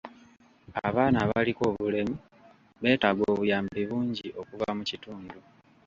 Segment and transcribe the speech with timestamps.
[0.87, 2.15] Abaana abaliko obulemu
[2.81, 5.37] beetaaga obuyambi bungi okuva mu kitundu.